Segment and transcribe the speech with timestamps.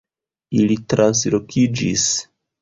[0.59, 2.07] Ili translokiĝis